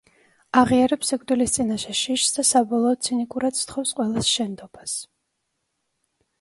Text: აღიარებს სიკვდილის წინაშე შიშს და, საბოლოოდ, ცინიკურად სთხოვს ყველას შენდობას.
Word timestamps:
აღიარებს 0.61 1.11
სიკვდილის 1.13 1.53
წინაშე 1.57 1.93
შიშს 1.99 2.33
და, 2.39 2.47
საბოლოოდ, 2.53 3.03
ცინიკურად 3.09 3.61
სთხოვს 3.63 3.95
ყველას 4.01 4.33
შენდობას. 4.35 4.99